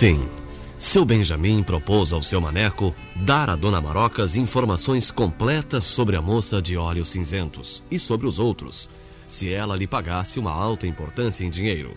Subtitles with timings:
[0.00, 0.26] Sim,
[0.78, 6.62] seu Benjamin propôs ao seu maneco dar a Dona Marocas informações completas sobre a moça
[6.62, 8.88] de olhos cinzentos e sobre os outros,
[9.28, 11.94] se ela lhe pagasse uma alta importância em dinheiro.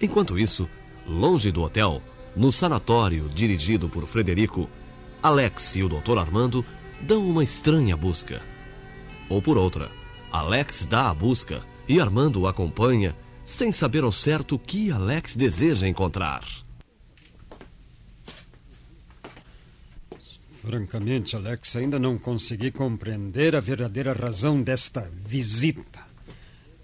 [0.00, 0.66] Enquanto isso,
[1.06, 2.02] longe do hotel,
[2.34, 4.66] no sanatório dirigido por Frederico,
[5.22, 6.16] Alex e o Dr.
[6.16, 6.64] Armando
[7.02, 8.40] dão uma estranha busca.
[9.28, 9.92] Ou por outra,
[10.32, 15.36] Alex dá a busca e Armando o acompanha, sem saber ao certo o que Alex
[15.36, 16.69] deseja encontrar.
[20.60, 26.00] Francamente, Alex, ainda não consegui compreender a verdadeira razão desta visita.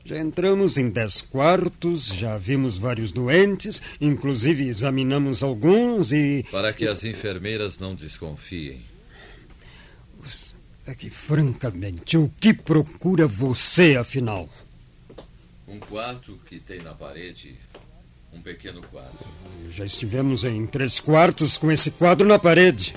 [0.03, 6.45] Já entramos em dez quartos, já vimos vários doentes, inclusive examinamos alguns e.
[6.51, 8.81] Para que as enfermeiras não desconfiem.
[10.87, 14.49] É que, francamente, o que procura você, afinal?
[15.67, 17.57] Um quarto que tem na parede.
[18.33, 19.27] Um pequeno quadro.
[19.71, 22.95] Já estivemos em três quartos com esse quadro na parede.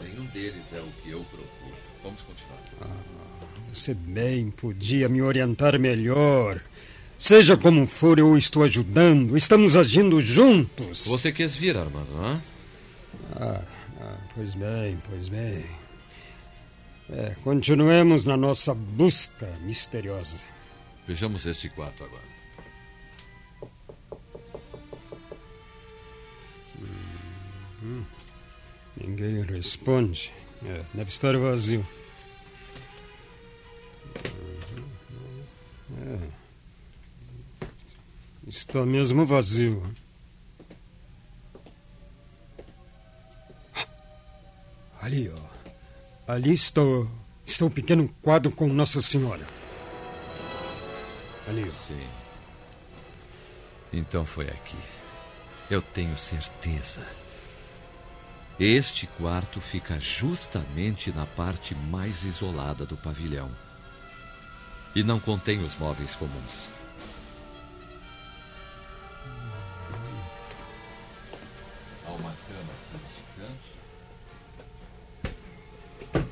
[0.00, 1.76] Nenhum deles é o que eu procuro.
[2.02, 2.58] Vamos continuar.
[3.72, 6.60] Você bem podia me orientar melhor.
[7.18, 9.36] Seja como for, eu estou ajudando.
[9.36, 11.06] Estamos agindo juntos.
[11.06, 12.40] Você quis vir, Armando, hã?
[13.34, 13.62] Ah,
[14.00, 15.64] ah, pois bem, pois bem.
[17.08, 20.38] É, continuemos na nossa busca misteriosa.
[21.06, 22.35] Vejamos este quarto agora.
[28.96, 30.32] Ninguém responde.
[30.64, 31.86] É, deve estar vazio.
[35.98, 36.18] É.
[38.46, 39.82] Está mesmo vazio.
[45.02, 46.32] Ali, ó.
[46.32, 46.80] Ali está,
[47.44, 49.46] está o pequeno quadro com Nossa Senhora.
[51.46, 51.72] Ali, ó.
[51.86, 52.06] Sim.
[53.92, 54.76] Então foi aqui.
[55.70, 57.06] Eu tenho certeza.
[58.58, 63.50] Este quarto fica justamente na parte mais isolada do pavilhão.
[64.94, 66.70] E não contém os móveis comuns.
[72.06, 73.22] Há uma cama neste
[76.14, 76.26] canto.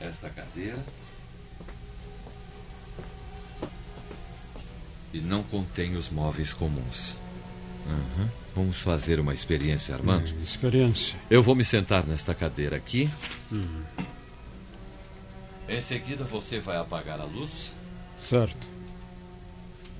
[0.00, 0.84] Esta cadeira.
[5.14, 7.16] E não contém os móveis comuns.
[7.86, 8.45] Aham.
[8.56, 10.26] Vamos fazer uma experiência, Armando.
[10.26, 11.14] É, experiência.
[11.28, 13.06] Eu vou me sentar nesta cadeira aqui.
[15.68, 17.70] Em seguida, você vai apagar a luz,
[18.18, 18.66] Certo.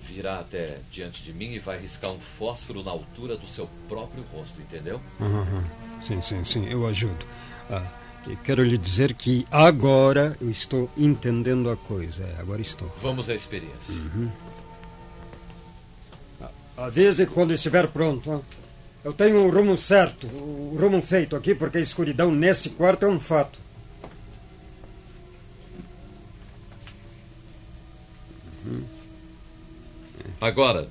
[0.02, 4.24] virá até diante de mim e vai riscar um fósforo na altura do seu próprio
[4.32, 5.02] rosto, entendeu?
[5.20, 5.64] Aham.
[6.02, 7.26] Sim, sim, sim, eu ajudo.
[7.70, 7.86] Ah,
[8.42, 12.22] quero lhe dizer que agora eu estou entendendo a coisa.
[12.22, 12.90] É, agora estou.
[13.02, 13.94] Vamos à experiência.
[16.76, 18.44] Avise quando estiver pronto.
[19.04, 23.08] Eu tenho o rumo certo, o rumo feito aqui, porque a escuridão nesse quarto é
[23.08, 23.58] um fato.
[30.40, 30.88] Agora,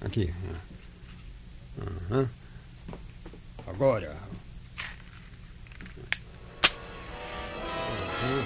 [0.00, 0.32] Aqui.
[2.10, 2.28] Aham.
[3.66, 4.16] Agora.
[8.22, 8.44] Uhum.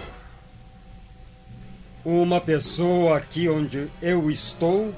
[2.04, 4.94] Uma pessoa aqui onde eu estou,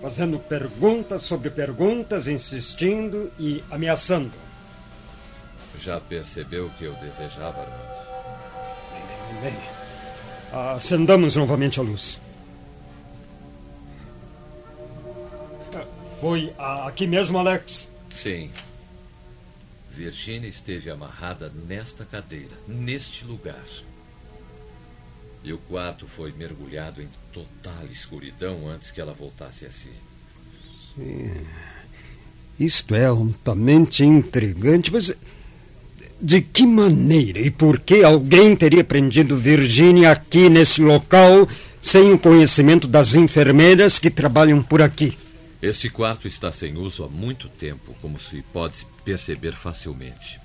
[0.00, 4.32] fazendo perguntas sobre perguntas, insistindo e ameaçando.
[5.80, 8.06] já percebeu o que eu desejava, Armando?
[9.42, 9.60] Bem, bem.
[10.52, 12.18] Acendamos novamente a luz.
[16.20, 17.90] Foi aqui mesmo, Alex?
[18.14, 18.50] Sim.
[19.90, 23.64] Virginia esteve amarrada nesta cadeira, neste lugar.
[25.46, 29.92] E o quarto foi mergulhado em total escuridão antes que ela voltasse a si.
[32.58, 35.16] Isto é altamente intrigante, mas
[36.20, 41.48] de que maneira e por que alguém teria prendido Virginia aqui nesse local
[41.80, 45.16] sem o conhecimento das enfermeiras que trabalham por aqui?
[45.62, 50.40] Este quarto está sem uso há muito tempo, como se pode perceber facilmente.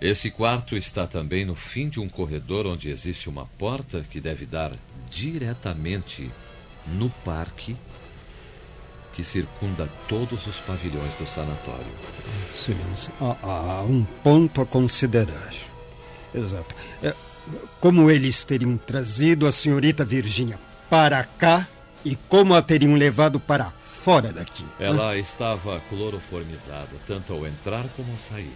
[0.00, 4.44] Esse quarto está também no fim de um corredor onde existe uma porta que deve
[4.44, 4.72] dar
[5.10, 6.30] diretamente
[6.86, 7.74] no parque
[9.14, 11.86] que circunda todos os pavilhões do sanatório.
[12.52, 12.76] Sim.
[13.18, 15.54] Há, há um ponto a considerar.
[16.34, 16.74] Exato.
[17.02, 17.14] É,
[17.80, 20.58] como eles teriam trazido a senhorita Virgínia
[20.90, 21.66] para cá
[22.04, 24.64] e como a teriam levado para fora daqui?
[24.78, 28.52] Ela estava cloroformizada, tanto ao entrar como ao sair.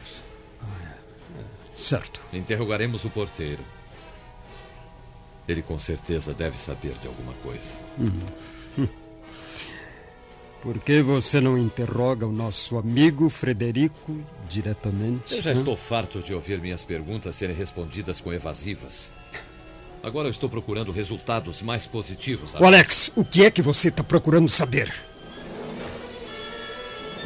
[1.74, 2.20] Certo.
[2.32, 3.62] Interrogaremos o porteiro.
[5.48, 7.74] Ele com certeza deve saber de alguma coisa.
[10.62, 15.34] Por que você não interroga o nosso amigo Frederico diretamente?
[15.34, 15.54] Eu já hã?
[15.54, 19.10] estou farto de ouvir minhas perguntas serem respondidas com evasivas.
[20.02, 22.54] Agora eu estou procurando resultados mais positivos.
[22.54, 24.92] Ô, Alex, o que é que você está procurando saber?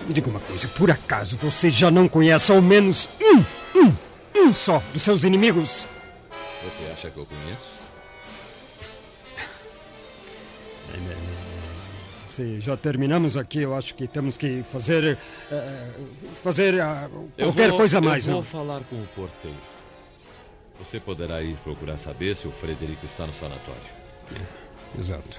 [0.07, 3.43] Me diga uma coisa, por acaso você já não conhece ao menos um
[4.55, 5.87] só dos seus inimigos?
[6.65, 7.75] Você acha que eu conheço?
[12.29, 15.17] Se já terminamos aqui, eu acho que temos que fazer.
[15.53, 15.91] eh,
[16.43, 18.49] fazer Eu qualquer vou- coisa mais, Eu vou não?
[18.49, 19.57] falar com o porteiro.
[20.81, 23.81] Você poderá ir procurar saber se o Frederico está no sanatório.
[24.99, 25.39] Exato.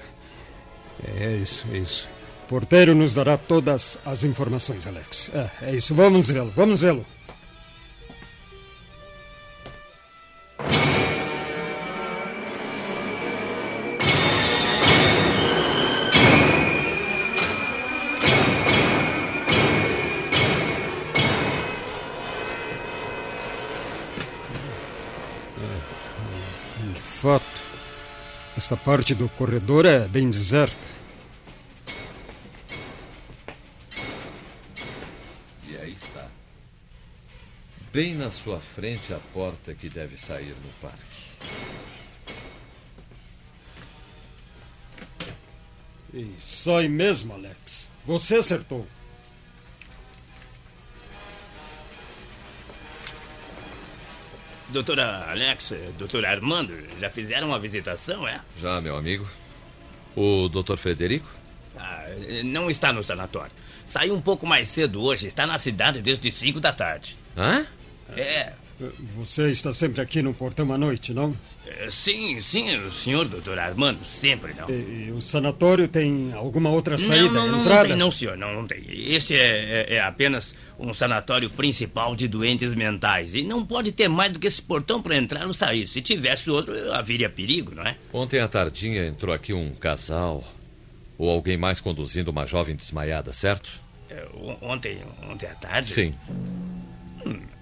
[1.18, 2.08] É isso, é isso.
[2.44, 5.30] O porteiro nos dará todas as informações, Alex.
[5.34, 5.94] É, é isso.
[5.94, 7.04] Vamos vê-lo, vamos vê-lo.
[27.26, 27.60] De fato,
[28.56, 30.76] esta parte do corredor é bem deserta.
[35.68, 36.28] E aí está.
[37.92, 41.24] Bem na sua frente a porta que deve sair no parque.
[46.14, 47.88] E sai mesmo, Alex.
[48.06, 48.86] Você acertou.
[54.68, 58.40] Doutora Alex, doutor Armando, já fizeram uma visitação, é?
[58.60, 59.26] Já, meu amigo.
[60.16, 60.76] O Dr.
[60.76, 61.28] Frederico?
[61.78, 62.06] Ah,
[62.44, 63.52] não está no sanatório.
[63.86, 67.16] Saiu um pouco mais cedo hoje, está na cidade desde 5 da tarde.
[67.36, 67.64] Hã?
[68.16, 68.52] É,
[69.14, 71.36] Você está sempre aqui no portão à noite, não?
[71.66, 74.70] É, sim, sim, o senhor, doutor Armando, sempre não.
[74.70, 77.82] E, e o sanatório tem alguma outra Não, saída, não, não, entrada?
[77.82, 78.84] não tem, não, senhor, não, não tem.
[78.88, 83.34] Este é, é- é apenas um sanatório principal de doentes mentais.
[83.34, 85.86] E não pode ter mais do que esse portão para entrar ou sair.
[85.86, 87.96] Se tivesse outro, haveria perigo, não é?
[88.12, 90.44] Ontem à tardinha entrou aqui um casal.
[91.18, 93.80] Ou alguém mais conduzindo uma jovem desmaiada, certo?
[94.10, 94.24] É,
[94.60, 94.98] ontem,
[95.28, 95.88] ontem à tarde?
[95.92, 96.14] Sim.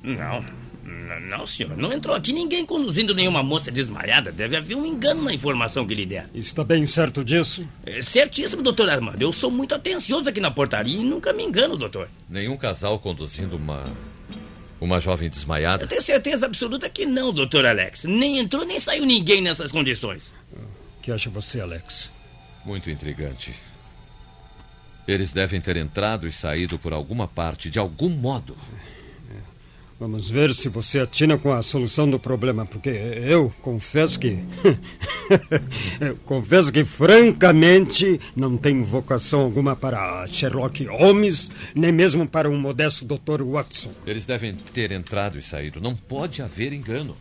[0.02, 0.50] Não, n-
[0.84, 1.76] não, senhor.
[1.76, 4.30] Não entrou aqui ninguém conduzindo nenhuma moça desmaiada.
[4.30, 6.28] Deve haver um engano na informação que lhe deram.
[6.34, 7.66] Está bem certo disso?
[7.84, 9.20] É certíssimo, doutor Armando.
[9.20, 12.08] Eu sou muito atencioso aqui na portaria e nunca me engano, doutor.
[12.28, 13.84] Nenhum casal conduzindo uma.
[14.80, 15.84] Uma jovem desmaiada?
[15.84, 18.04] Eu tenho certeza absoluta que não, doutor Alex.
[18.04, 20.24] Nem entrou nem saiu ninguém nessas condições.
[20.52, 22.10] O que acha você, Alex?
[22.66, 23.54] Muito intrigante.
[25.08, 28.58] Eles devem ter entrado e saído por alguma parte, de algum modo.
[29.98, 34.38] Vamos ver se você atina com a solução do problema, porque eu confesso que.
[36.00, 42.58] eu confesso que, francamente, não tenho vocação alguma para Sherlock Holmes, nem mesmo para um
[42.58, 43.42] modesto Dr.
[43.42, 43.92] Watson.
[44.04, 45.80] Eles devem ter entrado e saído.
[45.80, 47.16] Não pode haver engano.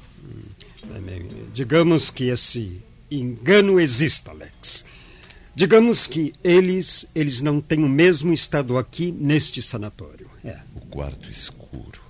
[1.54, 4.84] Digamos que esse engano exista, Alex.
[5.56, 10.28] Digamos que eles, eles não têm o mesmo estado aqui neste sanatório.
[10.44, 10.58] É.
[10.76, 12.03] O quarto escuro.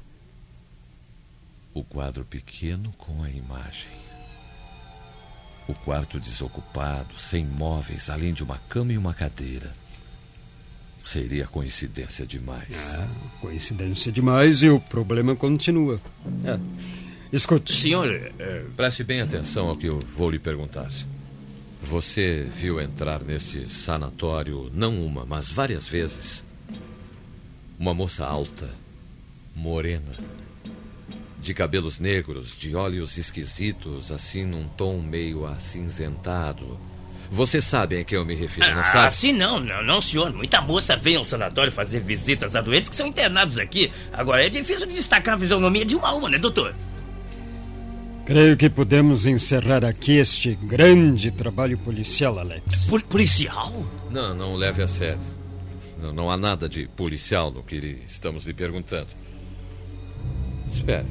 [1.73, 3.91] O quadro pequeno com a imagem.
[5.67, 9.73] O quarto desocupado, sem móveis, além de uma cama e uma cadeira.
[11.03, 12.93] Seria coincidência demais.
[12.95, 13.07] Ah,
[13.41, 15.99] coincidência demais e o problema continua.
[16.45, 16.59] É.
[17.31, 17.73] Escute.
[17.73, 18.07] Senhor,
[18.39, 20.91] é, Preste bem atenção ao que eu vou lhe perguntar.
[21.81, 26.43] Você viu entrar neste sanatório não uma, mas várias vezes
[27.77, 28.69] uma moça alta,
[29.53, 30.15] morena,
[31.43, 36.79] de cabelos negros, de olhos esquisitos, assim num tom meio acinzentado.
[37.31, 39.07] Você sabe a quem eu me refiro, não ah, sabe?
[39.07, 40.31] assim não, não, não, senhor.
[40.31, 43.91] Muita moça vem ao sanatório fazer visitas a doentes que são internados aqui.
[44.11, 46.73] Agora, é difícil de destacar a fisionomia de uma a uma, né, doutor?
[48.25, 52.85] Creio que podemos encerrar aqui este grande trabalho policial, Alex.
[52.85, 53.85] Pol- policial?
[54.09, 55.19] Não, não o leve a sério.
[55.99, 59.07] Não, não há nada de policial no que estamos lhe perguntando.
[60.71, 61.05] Espere.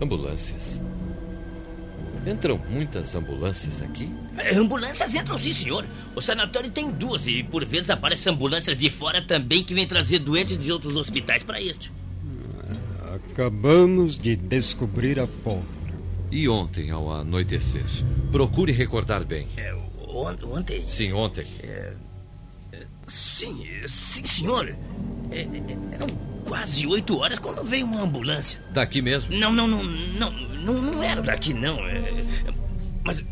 [0.00, 0.80] Ambulâncias.
[2.26, 4.12] Entram muitas ambulâncias aqui?
[4.36, 5.86] É, ambulâncias entram sim, senhor.
[6.14, 10.18] O sanatório tem duas e por vezes aparecem ambulâncias de fora também que vêm trazer
[10.18, 11.90] doentes de outros hospitais para este.
[13.14, 15.78] Acabamos de descobrir a pólvora.
[16.30, 17.84] E ontem, ao anoitecer?
[18.30, 19.48] Procure recordar bem.
[19.56, 19.74] É,
[20.06, 20.84] on- ontem.
[20.88, 21.46] Sim, ontem.
[23.06, 24.68] Sim, sim, senhor.
[25.30, 25.44] É, é,
[25.92, 26.08] eram
[26.46, 28.60] quase oito horas quando veio uma ambulância.
[28.70, 29.34] Daqui mesmo?
[29.36, 31.78] Não, não, não, não, não, não era daqui, não.
[31.86, 32.02] É,
[33.04, 33.24] mas,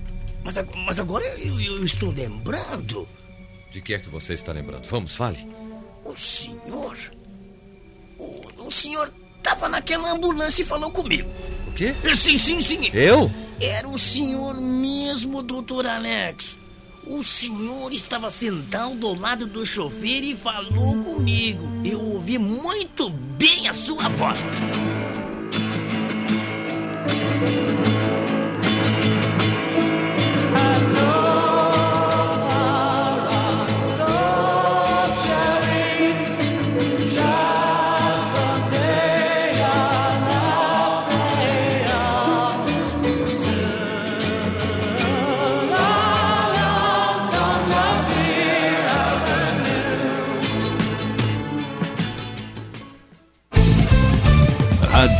[0.42, 3.06] mas, mas agora eu, eu estou lembrando.
[3.70, 4.86] De que é que você está lembrando?
[4.88, 5.46] Vamos, fale.
[6.04, 6.96] O senhor.
[8.18, 11.28] O, o senhor estava naquela ambulância e falou comigo.
[11.68, 11.94] O quê?
[12.16, 12.90] Sim, sim, sim.
[12.92, 13.30] Eu?
[13.60, 16.56] Era o senhor mesmo, doutor Alex.
[17.08, 21.64] O senhor estava sentado ao lado do chofer e falou comigo.
[21.84, 24.38] Eu ouvi muito bem a sua voz.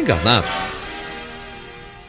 [0.00, 0.46] enganado.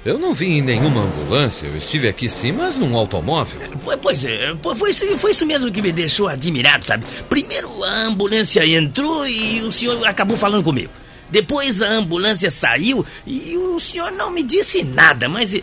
[0.03, 1.67] Eu não vim em nenhuma ambulância.
[1.67, 3.59] Eu estive aqui sim, mas num automóvel.
[4.01, 7.05] Pois é, foi isso, foi isso mesmo que me deixou admirado, sabe?
[7.29, 10.91] Primeiro a ambulância entrou e o senhor acabou falando comigo.
[11.29, 15.61] Depois a ambulância saiu e o senhor não me disse nada, mas eh,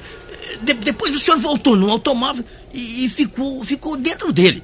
[0.63, 4.63] de, depois o senhor voltou no automóvel e, e ficou, ficou dentro dele.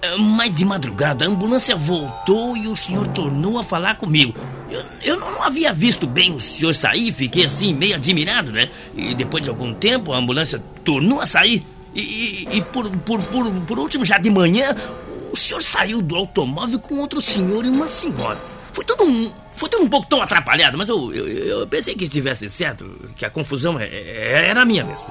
[0.00, 4.34] Eh, mas de madrugada a ambulância voltou e o senhor tornou a falar comigo.
[4.70, 8.70] Eu, eu não havia visto bem o senhor sair, fiquei assim meio admirado, né?
[8.94, 11.64] E depois de algum tempo a ambulância tornou a sair.
[11.94, 14.74] E, e, e por, por, por, por último, já de manhã,
[15.32, 18.40] o senhor saiu do automóvel com outro senhor e uma senhora.
[18.72, 22.04] Foi tudo um, foi tudo um pouco tão atrapalhado, mas eu, eu, eu pensei que
[22.04, 25.06] estivesse certo, que a confusão é, é, era minha mesmo.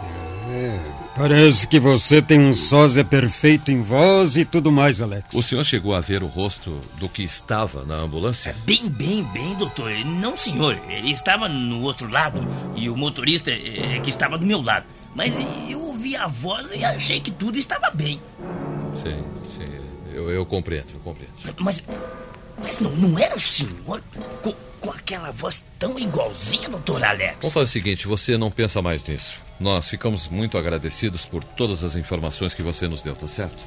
[0.52, 0.80] É,
[1.20, 5.36] parece que você tem um sósia perfeito em voz e tudo mais, Alex.
[5.36, 8.56] O senhor chegou a ver o rosto do que estava na ambulância?
[8.66, 9.92] Bem, bem, bem, doutor.
[10.06, 10.80] Não, senhor.
[10.88, 14.86] Ele estava no outro lado e o motorista é, é que estava do meu lado.
[15.14, 15.34] Mas
[15.70, 18.22] eu ouvi a voz e achei que tudo estava bem.
[18.96, 19.22] Sim,
[19.58, 19.68] sim.
[20.14, 21.34] Eu, eu compreendo, eu compreendo.
[21.60, 21.84] Mas
[22.62, 24.02] mas não, não era o senhor
[24.42, 27.38] com, com aquela voz tão igualzinha, doutor Alex?
[27.42, 29.42] Vamos fazer o seguinte: você não pensa mais nisso.
[29.60, 33.60] Nós ficamos muito agradecidos por todas as informações que você nos deu, tá certo?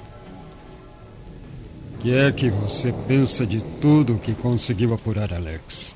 [1.95, 5.95] O que é que você pensa de tudo que conseguiu apurar, Alex?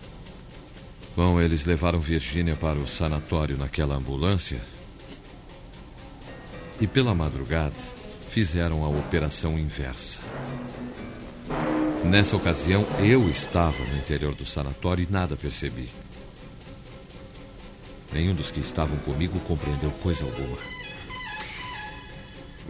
[1.16, 4.60] Bom, eles levaram Virgínia para o sanatório naquela ambulância.
[6.78, 7.74] E pela madrugada
[8.28, 10.20] fizeram a operação inversa.
[12.10, 15.88] Nessa ocasião, eu estava no interior do sanatório e nada percebi.
[18.12, 20.56] Nenhum dos que estavam comigo compreendeu coisa alguma.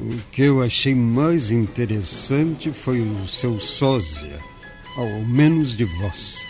[0.00, 4.40] O que eu achei mais interessante foi o seu sósia,
[4.96, 6.42] ao menos de voz.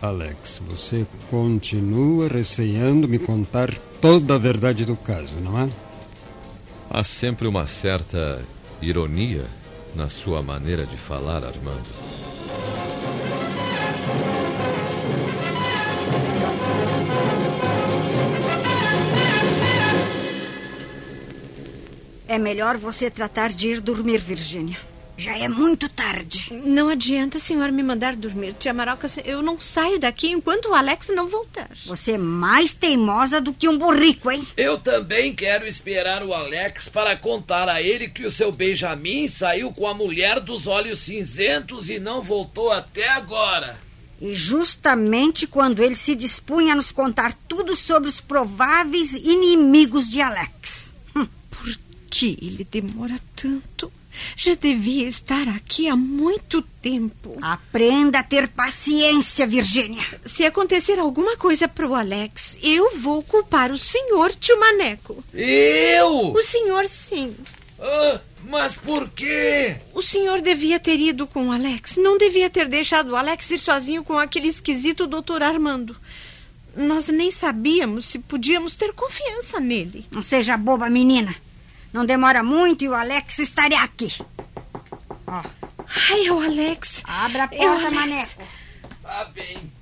[0.00, 5.70] Alex, você continua receando me contar toda a verdade do caso, não é?
[6.90, 8.44] Há sempre uma certa
[8.80, 9.61] ironia
[9.94, 11.88] na sua maneira de falar, Armando.
[22.26, 24.91] É melhor você tratar de ir dormir, Virgínia.
[25.16, 26.52] Já é muito tarde.
[26.64, 28.54] Não adianta, senhor, me mandar dormir.
[28.54, 31.68] Tia Maroca, eu não saio daqui enquanto o Alex não voltar.
[31.86, 34.46] Você é mais teimosa do que um burrico, hein?
[34.56, 39.72] Eu também quero esperar o Alex para contar a ele que o seu Benjamin saiu
[39.72, 43.78] com a mulher dos olhos cinzentos e não voltou até agora.
[44.20, 50.20] E justamente quando ele se dispunha a nos contar tudo sobre os prováveis inimigos de
[50.20, 50.92] Alex.
[51.14, 51.26] Hum.
[51.50, 51.76] Por
[52.08, 53.92] que ele demora tanto?
[54.36, 57.36] Já devia estar aqui há muito tempo.
[57.40, 60.04] Aprenda a ter paciência, Virgínia.
[60.24, 65.22] Se acontecer alguma coisa para o Alex, eu vou culpar o senhor tio Maneco.
[65.32, 66.32] Eu?
[66.32, 67.34] O senhor sim.
[67.80, 69.76] Ah, mas por quê?
[69.92, 71.96] O senhor devia ter ido com o Alex.
[71.96, 75.96] Não devia ter deixado o Alex ir sozinho com aquele esquisito doutor Armando.
[76.76, 80.06] Nós nem sabíamos se podíamos ter confiança nele.
[80.10, 81.34] Não seja boba, menina.
[81.92, 84.10] Não demora muito e o Alex estaria aqui.
[85.26, 85.42] Ó.
[86.10, 87.02] Ai, o Alex.
[87.04, 87.94] Abra a porta, Alex.
[87.94, 88.42] Maneco.
[89.02, 89.72] Tá bem.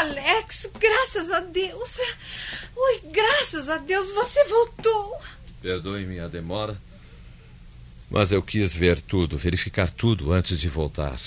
[0.00, 1.98] Alex, graças a Deus.
[2.76, 5.20] Oi, graças a Deus você voltou.
[5.62, 6.76] Perdoe-me a demora,
[8.10, 11.20] mas eu quis ver tudo, verificar tudo antes de voltar.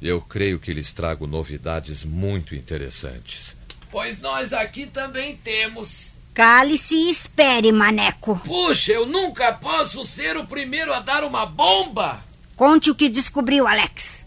[0.00, 3.56] Eu creio que lhes trago novidades muito interessantes.
[3.90, 6.12] Pois nós aqui também temos.
[6.34, 8.38] Cale-se e espere, Maneco.
[8.44, 12.20] Puxa, eu nunca posso ser o primeiro a dar uma bomba.
[12.54, 14.26] Conte o que descobriu, Alex.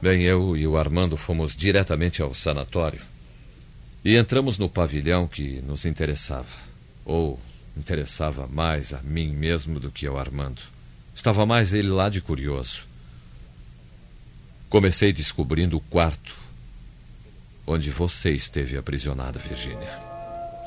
[0.00, 3.00] Bem, eu e o Armando fomos diretamente ao sanatório
[4.04, 6.46] e entramos no pavilhão que nos interessava.
[7.04, 7.38] Ou
[7.76, 10.62] interessava mais a mim mesmo do que ao Armando.
[11.14, 12.86] Estava mais ele lá de curioso.
[14.68, 16.36] Comecei descobrindo o quarto
[17.68, 19.92] onde você esteve aprisionada, Virgínia.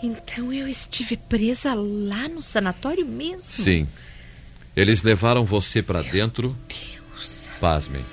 [0.04, 3.42] Então eu estive presa lá no sanatório mesmo?
[3.42, 3.88] Sim.
[4.76, 6.56] Eles levaram você para dentro.
[6.68, 7.48] Deus.
[7.60, 8.06] Pasmem.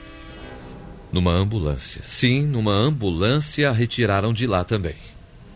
[1.12, 2.02] Numa ambulância.
[2.02, 4.96] Sim, numa ambulância a retiraram de lá também.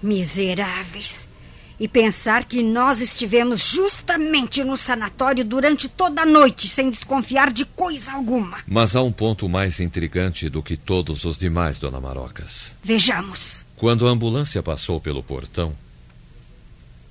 [0.03, 1.29] Miseráveis.
[1.83, 7.65] E pensar que nós estivemos justamente no sanatório durante toda a noite, sem desconfiar de
[7.65, 8.59] coisa alguma.
[8.69, 12.77] Mas há um ponto mais intrigante do que todos os demais, dona Marocas.
[12.85, 13.67] Vejamos.
[13.75, 15.75] Quando a ambulância passou pelo portão,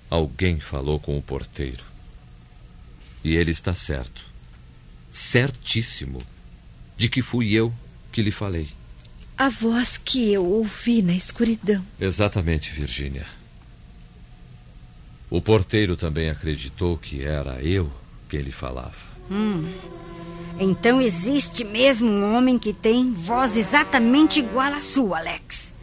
[0.10, 1.84] alguém falou com o porteiro.
[3.26, 4.24] E ele está certo.
[5.12, 6.24] Certíssimo
[6.96, 7.74] de que fui eu
[8.10, 8.70] que lhe falei.
[9.38, 11.86] A voz que eu ouvi na escuridão.
[12.00, 13.41] Exatamente, Virgínia.
[15.32, 17.90] O porteiro também acreditou que era eu
[18.28, 18.92] quem lhe falava.
[19.32, 19.66] Hum.
[20.60, 25.74] Então existe mesmo um homem que tem voz exatamente igual à sua, Alex.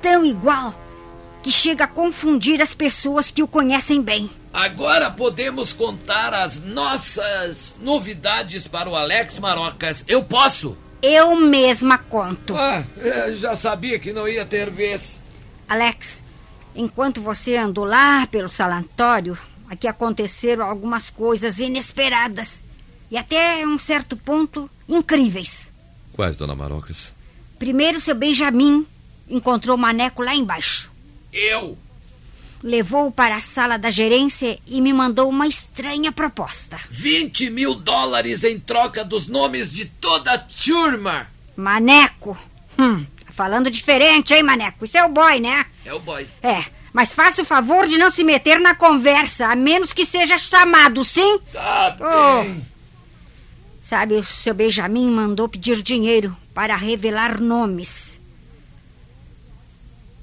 [0.00, 0.72] Tão igual
[1.42, 4.30] que chega a confundir as pessoas que o conhecem bem.
[4.52, 10.04] Agora podemos contar as nossas novidades para o Alex Marocas.
[10.06, 10.78] Eu posso?
[11.02, 12.56] Eu mesma conto.
[12.56, 15.20] Ah, é, já sabia que não ia ter vez.
[15.68, 16.22] Alex,
[16.74, 22.62] enquanto você andou lá pelo sanatório, aqui aconteceram algumas coisas inesperadas
[23.10, 25.70] e até um certo ponto incríveis.
[26.12, 27.12] Quais, dona Marocas?
[27.58, 28.86] Primeiro, seu Benjamin
[29.28, 30.90] encontrou o maneco lá embaixo.
[31.32, 31.78] Eu?
[32.62, 36.78] Levou-o para a sala da gerência e me mandou uma estranha proposta.
[36.90, 41.26] 20 mil dólares em troca dos nomes de toda a turma.
[41.56, 42.36] Maneco?
[42.78, 44.84] Hum, falando diferente, hein, Maneco?
[44.84, 45.66] Isso é o boy, né?
[45.84, 46.26] É o boy.
[46.42, 50.38] É, mas faça o favor de não se meter na conversa, a menos que seja
[50.38, 51.38] chamado, sim?
[51.52, 52.42] Tá Oh.
[52.44, 52.64] bem.
[53.82, 58.18] Sabe, o seu Benjamin mandou pedir dinheiro para revelar nomes.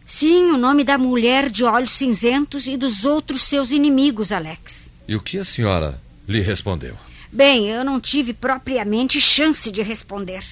[0.06, 4.92] Sim, o nome da mulher de olhos cinzentos e dos outros seus inimigos, Alex.
[5.08, 6.96] E o que a senhora lhe respondeu?
[7.32, 10.44] Bem, eu não tive propriamente chance de responder.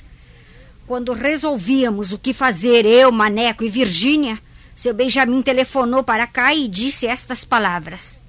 [0.89, 4.39] Quando resolvíamos o que fazer, eu, Maneco e Virgínia,
[4.75, 8.19] seu Benjamin telefonou para cá e disse estas palavras: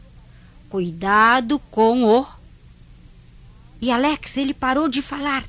[0.69, 2.27] Cuidado com o.
[3.81, 5.43] E Alex, ele parou de falar.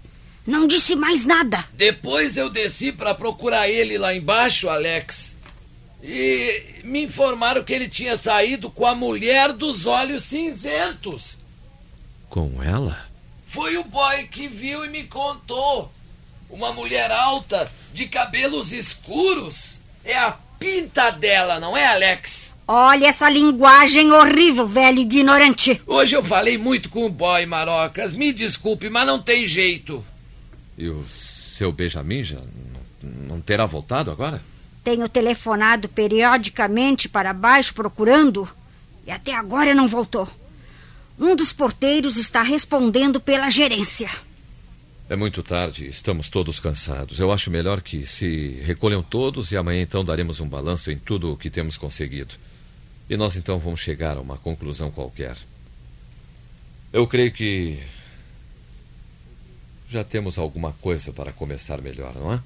[0.47, 1.65] Não disse mais nada.
[1.74, 5.36] Depois eu desci para procurar ele lá embaixo, Alex.
[6.02, 11.38] E me informaram que ele tinha saído com a mulher dos olhos cinzentos.
[12.30, 12.97] Com ela?
[13.45, 15.91] Foi o boy que viu e me contou.
[16.52, 19.80] Uma mulher alta, de cabelos escuros.
[20.04, 22.54] É a pinta dela, não é, Alex?
[22.68, 25.82] Olha essa linguagem horrível, velho ignorante.
[25.86, 28.14] Hoje eu falei muito com o boy, Marocas.
[28.14, 30.04] Me desculpe, mas não tem jeito.
[30.78, 34.42] E o seu Benjamin já não, não terá voltado agora?
[34.84, 38.48] Tenho telefonado periodicamente para baixo procurando
[39.06, 40.28] e até agora não voltou.
[41.20, 44.10] Um dos porteiros está respondendo pela gerência.
[45.12, 47.19] É muito tarde, estamos todos cansados.
[47.19, 51.34] Eu acho melhor que se recolham todos e amanhã então daremos um balanço em tudo
[51.34, 52.34] o que temos conseguido.
[53.10, 55.36] E nós então vamos chegar a uma conclusão qualquer.
[56.93, 57.78] Eu creio que
[59.89, 62.39] já temos alguma coisa para começar melhor, não é?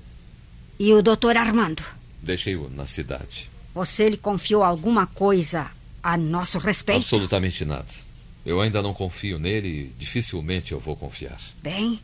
[0.80, 1.84] E o doutor Armando?
[2.20, 3.48] Deixei-o na cidade.
[3.76, 5.70] Você lhe confiou alguma coisa
[6.02, 7.02] a nosso respeito?
[7.02, 7.86] Absolutamente nada.
[8.44, 11.40] Eu ainda não confio nele e dificilmente eu vou confiar.
[11.62, 12.00] Bem,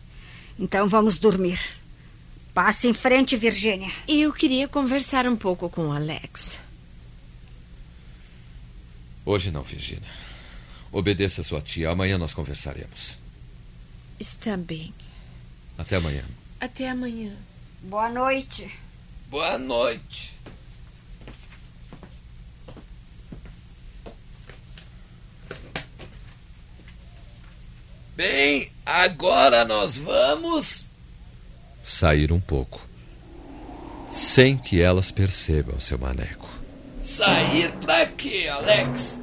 [0.60, 1.60] então vamos dormir.
[2.54, 3.92] Passe em frente, Virgínia.
[4.08, 6.60] Eu queria conversar um pouco com o Alex.
[9.26, 10.10] Hoje não, Virginia.
[10.92, 11.90] Obedeça sua tia.
[11.90, 13.18] Amanhã nós conversaremos.
[14.20, 14.94] Está bem.
[15.78, 16.26] Até amanhã.
[16.60, 17.34] Até amanhã.
[17.82, 18.70] Boa noite.
[19.30, 20.34] Boa noite.
[28.22, 30.86] Bem, agora nós vamos.
[31.84, 32.80] Sair um pouco.
[34.12, 36.48] Sem que elas percebam seu maneco.
[37.02, 39.20] Sair pra quê, Alex?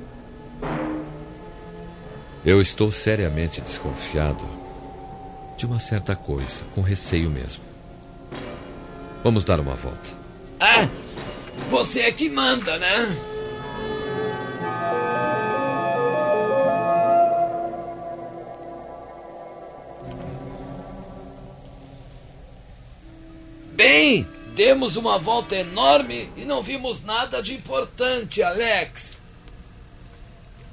[2.44, 4.44] Eu estou seriamente desconfiado
[5.56, 7.62] de uma certa coisa, com receio mesmo.
[9.22, 10.10] Vamos dar uma volta.
[10.58, 10.88] Ah,
[11.70, 13.37] você é que manda, né?
[24.08, 29.20] Bem, demos uma volta enorme e não vimos nada de importante, Alex.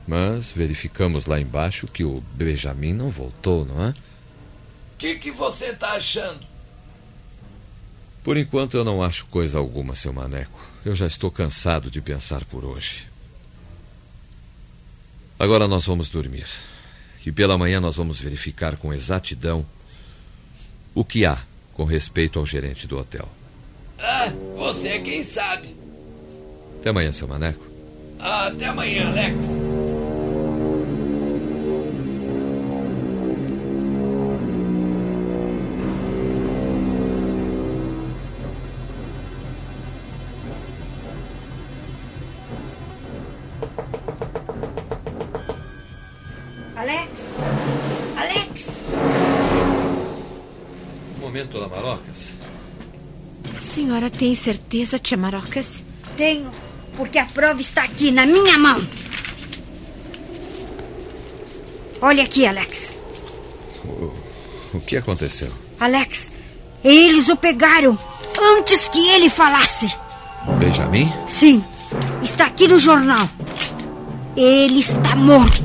[0.07, 3.89] Mas verificamos lá embaixo que o Benjamin não voltou, não é?
[3.89, 6.39] O que, que você tá achando?
[8.23, 10.57] Por enquanto eu não acho coisa alguma, seu maneco.
[10.85, 13.05] Eu já estou cansado de pensar por hoje.
[15.37, 16.47] Agora nós vamos dormir.
[17.25, 19.65] E pela manhã nós vamos verificar com exatidão
[20.93, 21.43] o que há
[21.75, 23.27] com respeito ao gerente do hotel.
[23.99, 25.75] Ah, você é quem sabe.
[26.79, 27.63] Até amanhã, seu maneco.
[28.19, 29.09] Até amanhã?
[29.09, 29.45] Alex?
[53.95, 55.81] Senhora tem certeza, tia Marocas?
[56.17, 56.51] Tenho,
[56.97, 58.85] porque a prova está aqui na minha mão.
[62.01, 62.97] Olha aqui, Alex.
[63.85, 64.11] O,
[64.73, 65.49] o que aconteceu?
[65.79, 66.29] Alex,
[66.83, 67.97] eles o pegaram
[68.57, 69.95] antes que ele falasse.
[70.59, 71.09] Benjamin?
[71.25, 71.63] Sim,
[72.21, 73.29] está aqui no jornal.
[74.35, 75.64] Ele está morto.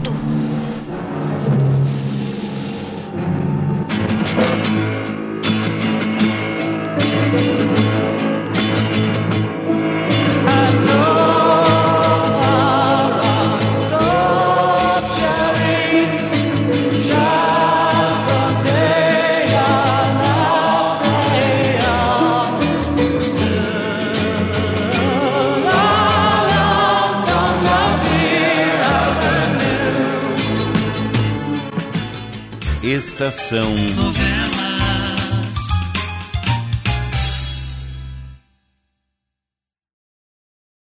[33.21, 33.77] Estação